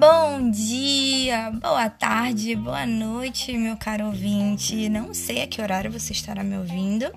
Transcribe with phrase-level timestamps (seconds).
[0.00, 4.88] Bom dia, boa tarde, boa noite, meu caro ouvinte.
[4.88, 7.12] Não sei a que horário você estará me ouvindo,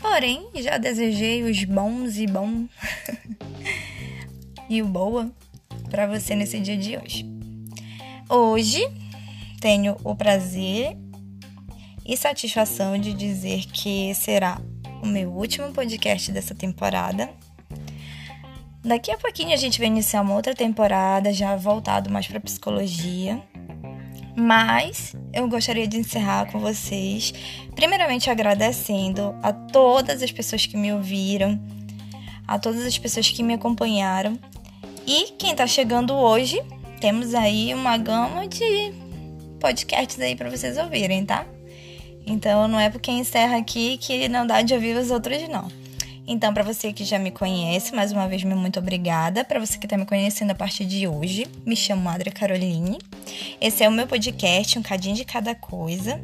[0.00, 2.66] porém já desejei os bons e bom
[4.68, 5.30] e o boa
[5.88, 7.24] para você nesse dia de hoje.
[8.28, 8.82] Hoje
[9.60, 10.96] tenho o prazer
[12.04, 14.60] e satisfação de dizer que será
[15.02, 17.30] o meu último podcast dessa temporada.
[18.86, 23.42] Daqui a pouquinho a gente vai iniciar uma outra temporada, já voltado mais para psicologia.
[24.36, 27.34] Mas eu gostaria de encerrar com vocês,
[27.74, 31.60] primeiramente agradecendo a todas as pessoas que me ouviram,
[32.46, 34.38] a todas as pessoas que me acompanharam.
[35.04, 36.62] E quem está chegando hoje,
[37.00, 38.94] temos aí uma gama de
[39.58, 41.44] podcasts aí para vocês ouvirem, tá?
[42.24, 45.85] Então não é porque encerra aqui que não dá de ouvir os outros, não.
[46.28, 49.44] Então, para você que já me conhece, mais uma vez, muito obrigada.
[49.44, 52.98] Para você que está me conhecendo a partir de hoje, me chamo Adria Caroline.
[53.60, 56.20] Esse é o meu podcast, um cadinho de cada coisa.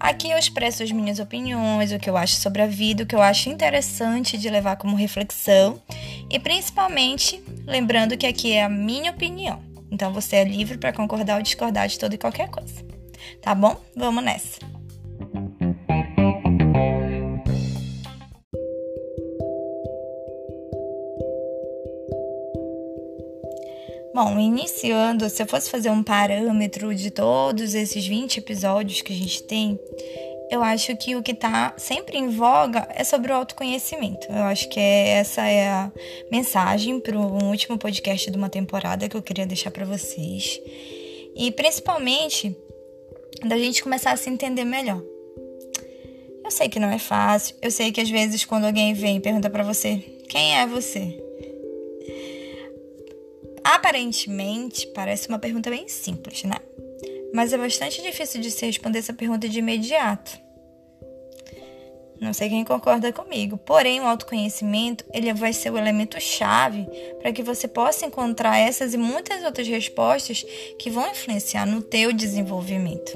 [0.00, 3.14] Aqui eu expresso as minhas opiniões, o que eu acho sobre a vida, o que
[3.14, 5.82] eu acho interessante de levar como reflexão
[6.30, 9.60] e principalmente lembrando que aqui é a minha opinião.
[9.90, 12.84] Então você é livre para concordar ou discordar de toda e qualquer coisa.
[13.42, 13.76] Tá bom?
[13.96, 14.77] Vamos nessa.
[24.48, 29.42] Iniciando, se eu fosse fazer um parâmetro de todos esses 20 episódios que a gente
[29.42, 29.78] tem,
[30.50, 34.26] eu acho que o que está sempre em voga é sobre o autoconhecimento.
[34.30, 35.92] Eu acho que é, essa é a
[36.30, 40.60] mensagem para o último podcast de uma temporada que eu queria deixar para vocês.
[41.36, 42.56] E principalmente
[43.46, 45.02] da gente começar a se entender melhor.
[46.42, 49.20] Eu sei que não é fácil, eu sei que às vezes quando alguém vem e
[49.20, 49.98] pergunta para você:
[50.30, 51.27] "Quem é você?"
[53.70, 56.56] Aparentemente, parece uma pergunta bem simples, né?
[57.34, 60.40] Mas é bastante difícil de se responder essa pergunta de imediato.
[62.18, 66.88] Não sei quem concorda comigo, porém o autoconhecimento ele vai ser o elemento chave
[67.20, 70.46] para que você possa encontrar essas e muitas outras respostas
[70.78, 73.12] que vão influenciar no teu desenvolvimento.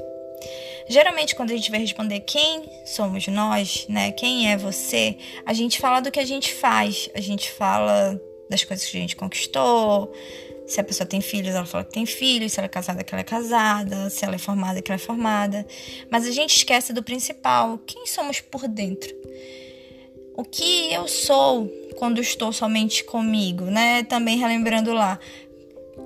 [0.87, 5.79] Geralmente quando a gente vai responder quem somos nós, né, quem é você, a gente
[5.79, 10.13] fala do que a gente faz, a gente fala das coisas que a gente conquistou.
[10.65, 12.53] Se a pessoa tem filhos, ela fala que tem filhos.
[12.53, 14.09] Se ela é casada, que ela é casada.
[14.09, 15.65] Se ela é formada, que ela é formada.
[16.09, 19.13] Mas a gente esquece do principal: quem somos por dentro?
[20.35, 24.03] O que eu sou quando estou somente comigo, né?
[24.03, 25.19] Também relembrando lá.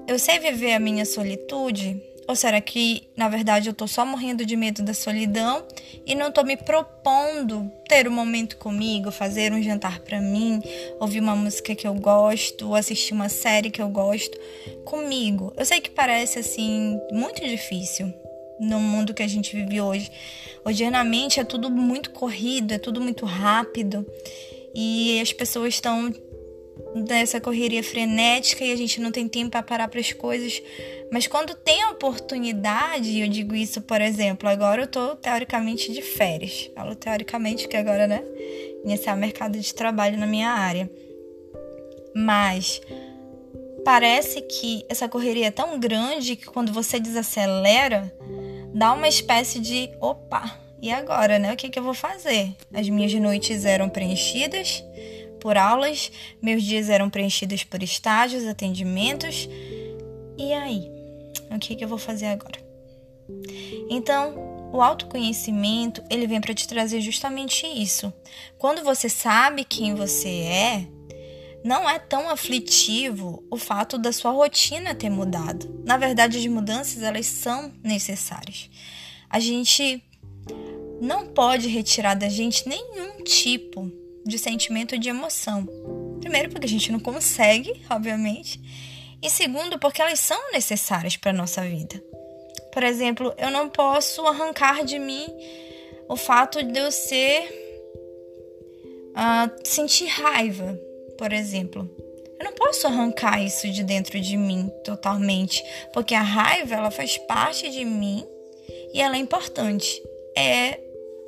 [0.07, 4.45] Eu sei viver a minha solitude ou será que, na verdade, eu tô só morrendo
[4.45, 5.65] de medo da solidão
[6.05, 10.61] e não tô me propondo ter um momento comigo, fazer um jantar para mim,
[10.99, 14.37] ouvir uma música que eu gosto, assistir uma série que eu gosto
[14.83, 15.53] comigo?
[15.55, 18.13] Eu sei que parece assim muito difícil
[18.59, 20.11] no mundo que a gente vive hoje.
[20.65, 24.05] Hoje, na mente, é tudo muito corrido, é tudo muito rápido
[24.75, 26.13] e as pessoas estão
[27.03, 30.61] dessa correria frenética e a gente não tem tempo para parar para as coisas.
[31.11, 36.01] Mas quando tem a oportunidade, eu digo isso, por exemplo, agora eu tô teoricamente de
[36.01, 36.69] férias.
[36.75, 38.23] Falo teoricamente que agora, né,
[38.83, 40.89] iniciar o mercado de trabalho na minha área.
[42.15, 42.81] Mas
[43.85, 48.13] parece que essa correria é tão grande que quando você desacelera,
[48.73, 51.53] dá uma espécie de opa, e agora, né?
[51.53, 52.51] O que, que eu vou fazer?
[52.71, 54.83] As minhas noites eram preenchidas
[55.39, 56.11] por aulas,
[56.41, 59.47] meus dias eram preenchidos por estágios, atendimentos.
[60.37, 60.89] E aí?
[61.49, 62.59] O que, que eu vou fazer agora?
[63.89, 68.13] Então, o autoconhecimento, ele vem para te trazer justamente isso.
[68.57, 70.87] Quando você sabe quem você é,
[71.63, 75.83] não é tão aflitivo o fato da sua rotina ter mudado.
[75.85, 78.69] Na verdade, as mudanças elas são necessárias.
[79.29, 80.03] A gente
[81.01, 83.91] não pode retirar da gente nenhum tipo
[84.27, 85.67] de sentimento de emoção.
[86.19, 88.59] Primeiro, porque a gente não consegue, obviamente,
[89.21, 92.01] e segundo, porque elas são necessárias para a nossa vida.
[92.71, 95.25] Por exemplo, eu não posso arrancar de mim
[96.07, 97.63] o fato de eu ser.
[99.17, 100.79] Uh, sentir raiva,
[101.17, 101.89] por exemplo.
[102.39, 107.17] Eu não posso arrancar isso de dentro de mim totalmente, porque a raiva ela faz
[107.17, 108.27] parte de mim
[108.93, 109.99] e ela é importante.
[110.35, 110.79] É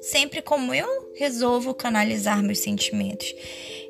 [0.01, 0.87] sempre como eu
[1.19, 3.35] resolvo canalizar meus sentimentos.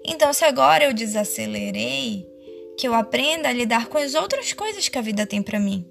[0.04, 2.28] Então, se agora eu desacelerei,
[2.76, 5.86] que eu aprenda a lidar com as outras coisas que a vida tem para mim,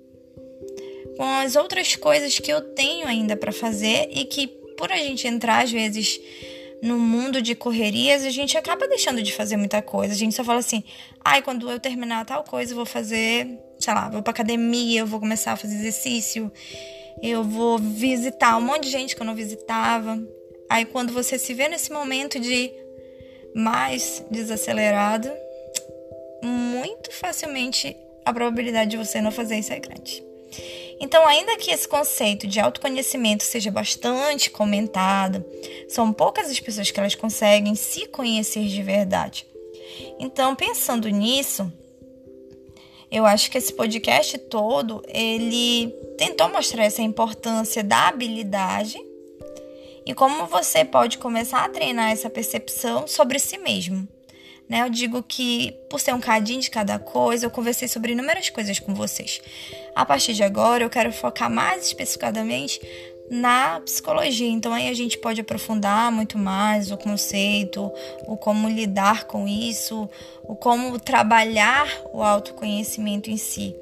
[1.17, 5.29] com as outras coisas que eu tenho ainda para fazer e que por a gente
[5.29, 6.21] entrar às vezes
[6.83, 10.15] no mundo de correrias, a gente acaba deixando de fazer muita coisa.
[10.15, 10.83] A gente só fala assim:
[11.25, 13.47] ai, quando eu terminar tal coisa, eu vou fazer,
[13.79, 16.51] sei lá, vou pra academia, eu vou começar a fazer exercício,
[17.23, 20.21] eu vou visitar um monte de gente que eu não visitava.
[20.69, 22.71] Aí, quando você se vê nesse momento de
[23.55, 25.31] mais desacelerado,
[26.43, 30.23] muito facilmente a probabilidade de você não fazer isso é grande.
[31.01, 35.45] Então, ainda que esse conceito de autoconhecimento seja bastante comentado,
[35.89, 39.47] são poucas as pessoas que elas conseguem se conhecer de verdade.
[40.19, 41.73] Então, pensando nisso,
[43.11, 45.89] eu acho que esse podcast todo, ele
[46.19, 48.99] tentou mostrar essa importância da habilidade
[50.09, 54.09] e como você pode começar a treinar essa percepção sobre si mesmo.
[54.67, 54.81] Né?
[54.81, 58.79] Eu digo que, por ser um cadinho de cada coisa, eu conversei sobre inúmeras coisas
[58.79, 59.39] com vocês.
[59.95, 62.81] A partir de agora, eu quero focar mais especificadamente
[63.31, 64.49] na psicologia.
[64.49, 67.93] Então aí a gente pode aprofundar muito mais o conceito,
[68.27, 70.09] o como lidar com isso,
[70.43, 73.75] o como trabalhar o autoconhecimento em si.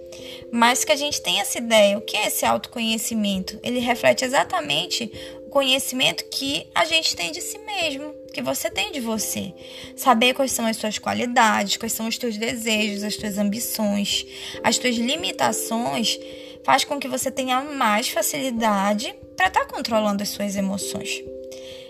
[0.51, 3.59] Mas que a gente tenha essa ideia, o que é esse autoconhecimento?
[3.63, 5.13] Ele reflete exatamente
[5.57, 9.55] conhecimento que a gente tem de si mesmo, que você tem de você.
[9.97, 14.27] Saber quais são as suas qualidades, quais são os teus desejos, as tuas ambições,
[14.63, 16.19] as tuas limitações,
[16.63, 21.25] faz com que você tenha mais facilidade para estar tá controlando as suas emoções.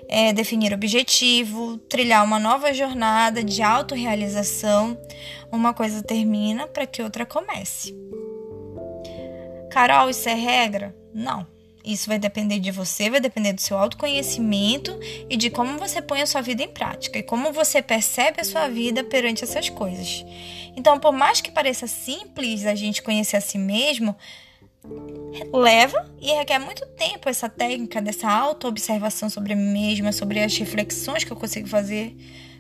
[0.09, 4.97] É definir objetivo, trilhar uma nova jornada de autorrealização.
[5.51, 7.93] Uma coisa termina para que outra comece.
[9.73, 10.95] Carol, isso é regra?
[11.13, 11.56] Não.
[11.87, 14.99] Isso vai depender de você, vai depender do seu autoconhecimento
[15.31, 18.45] e de como você põe a sua vida em prática e como você percebe a
[18.45, 20.25] sua vida perante essas coisas.
[20.77, 24.17] Então, por mais que pareça simples a gente conhecer a si mesmo,
[25.53, 31.23] leva e requer muito tempo essa técnica dessa auto-observação sobre mim mesma, sobre as reflexões
[31.23, 32.17] que eu consigo fazer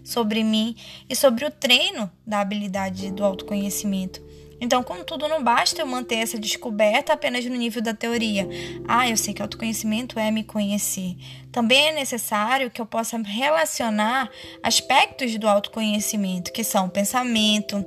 [0.06, 0.76] sobre mim
[1.10, 4.22] e sobre o treino da habilidade do autoconhecimento.
[4.60, 8.48] Então, contudo, não basta eu manter essa descoberta apenas no nível da teoria.
[8.88, 11.14] Ah, eu sei que autoconhecimento é me conhecer.
[11.52, 14.30] Também é necessário que eu possa relacionar
[14.62, 17.84] aspectos do autoconhecimento, que são pensamento,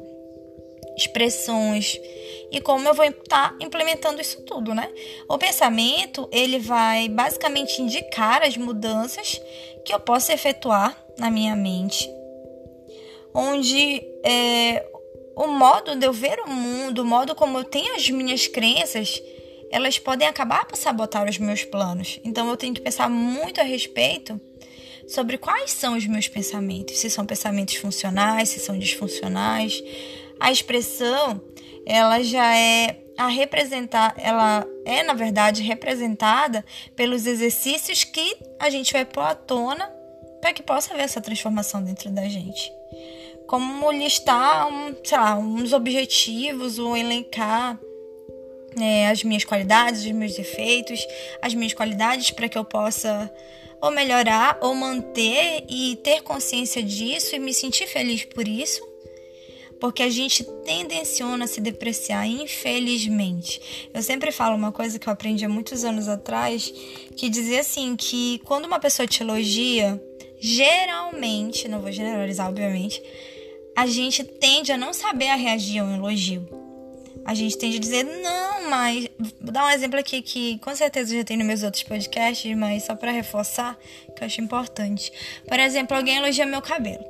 [1.00, 1.98] expressões
[2.52, 4.90] e como eu vou estar tá implementando isso tudo, né?
[5.30, 9.40] O pensamento, ele vai basicamente indicar as mudanças
[9.86, 12.10] que eu posso efetuar na minha mente,
[13.34, 14.86] onde é,
[15.40, 19.24] o modo de eu ver o mundo, o modo como eu tenho as minhas crenças,
[19.72, 22.20] elas podem acabar por sabotar os meus planos.
[22.26, 24.40] Então eu tenho que pensar muito a respeito
[25.08, 29.82] sobre quais são os meus pensamentos, se são pensamentos funcionais, se são disfuncionais.
[30.42, 31.42] A expressão
[31.86, 36.66] ela já é a representar, ela é na verdade representada
[36.98, 39.90] pelos exercícios que a gente vai pôr à tona
[40.42, 42.70] para que possa haver essa transformação dentro da gente.
[43.50, 47.80] Como listar, um, sei lá, uns objetivos ou elencar
[48.80, 51.04] é, as minhas qualidades, os meus defeitos,
[51.42, 53.34] as minhas qualidades para que eu possa
[53.82, 58.88] ou melhorar ou manter e ter consciência disso e me sentir feliz por isso
[59.80, 63.90] porque a gente tendenciona a se depreciar, infelizmente.
[63.94, 66.72] Eu sempre falo uma coisa que eu aprendi há muitos anos atrás,
[67.16, 70.02] que dizia assim, que quando uma pessoa te elogia,
[70.40, 73.02] geralmente, não vou generalizar, obviamente,
[73.80, 76.46] a gente tende a não saber a reagir a um elogio.
[77.24, 79.08] A gente tende a dizer, não, mas.
[79.40, 82.84] Vou dar um exemplo aqui que com certeza já tem nos meus outros podcasts, mas
[82.84, 83.80] só para reforçar,
[84.14, 85.14] que eu acho importante.
[85.48, 87.06] Por exemplo, alguém elogia meu cabelo.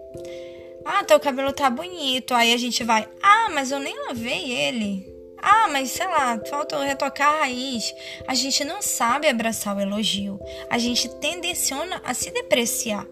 [0.86, 2.36] Ah, teu cabelo tá bonito.
[2.36, 3.08] Aí a gente vai.
[3.20, 5.12] Ah, mas eu nem lavei ele.
[5.42, 7.96] Ah, mas sei lá, falta retocar a raiz.
[8.28, 10.40] A gente não sabe abraçar o elogio.
[10.70, 13.08] A gente tendenciona a se depreciar.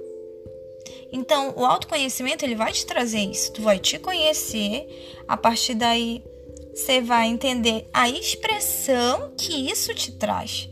[1.11, 3.53] Então, o autoconhecimento ele vai te trazer isso.
[3.53, 4.87] Tu vai te conhecer,
[5.27, 6.23] a partir daí
[6.73, 10.69] você vai entender a expressão que isso te traz.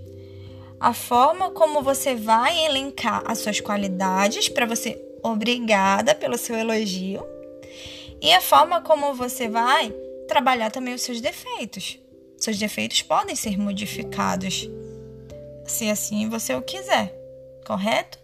[0.80, 7.26] A forma como você vai elencar as suas qualidades para você obrigada pelo seu elogio
[8.22, 9.92] e a forma como você vai
[10.28, 12.00] trabalhar também os seus defeitos.
[12.38, 14.70] Seus defeitos podem ser modificados
[15.66, 17.16] se assim você o quiser,
[17.66, 18.20] correto?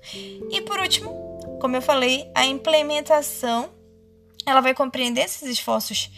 [0.51, 1.31] E por último,
[1.62, 3.70] como eu falei, a implementação
[4.46, 6.10] ela vai compreender esses esforços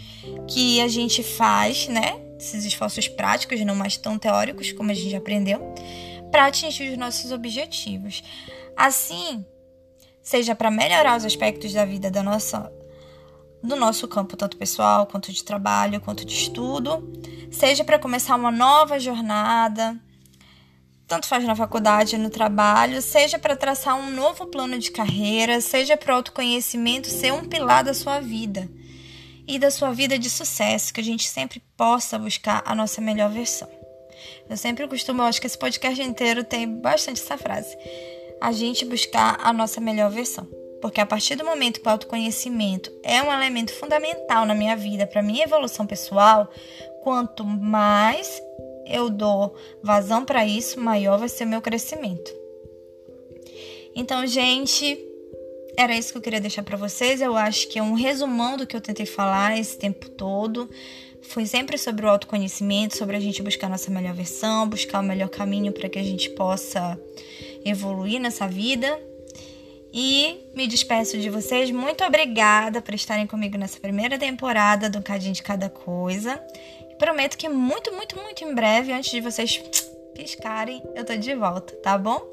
[0.47, 2.17] que a gente faz, né?
[2.39, 5.59] Esses esforços práticos, não mais tão teóricos como a gente aprendeu,
[6.31, 8.23] para atingir os nossos objetivos.
[8.75, 9.45] Assim,
[10.21, 12.71] seja para melhorar os aspectos da vida da nossa
[13.61, 17.13] do nosso campo, tanto pessoal, quanto de trabalho, quanto de estudo,
[17.49, 19.97] seja para começar uma nova jornada,
[21.13, 25.95] tanto faz na faculdade, no trabalho, seja para traçar um novo plano de carreira, seja
[25.95, 28.67] para autoconhecimento ser um pilar da sua vida
[29.47, 33.29] e da sua vida de sucesso, que a gente sempre possa buscar a nossa melhor
[33.29, 33.69] versão.
[34.49, 37.77] Eu sempre costumo, acho que esse podcast inteiro tem bastante essa frase.
[38.41, 40.47] A gente buscar a nossa melhor versão.
[40.81, 45.05] Porque a partir do momento que o autoconhecimento é um elemento fundamental na minha vida,
[45.05, 46.49] para minha evolução pessoal,
[47.03, 48.41] quanto mais
[48.85, 52.31] eu dou vazão para isso, maior vai ser o meu crescimento.
[53.95, 54.97] Então, gente,
[55.77, 57.21] era isso que eu queria deixar para vocês.
[57.21, 60.69] Eu acho que é um resumão do que eu tentei falar esse tempo todo.
[61.21, 65.03] Foi sempre sobre o autoconhecimento, sobre a gente buscar a nossa melhor versão, buscar o
[65.03, 66.99] melhor caminho para que a gente possa
[67.63, 68.99] evoluir nessa vida.
[69.93, 71.69] E me despeço de vocês.
[71.69, 76.41] Muito obrigada por estarem comigo nessa primeira temporada do Cadinho de Cada Coisa.
[77.03, 79.61] Prometo que muito, muito, muito em breve, antes de vocês
[80.15, 82.25] piscarem, eu tô de volta, tá bom?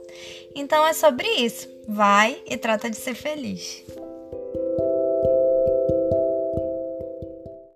[0.55, 1.69] Então é sobre isso.
[1.89, 3.83] Vai e trata de ser feliz.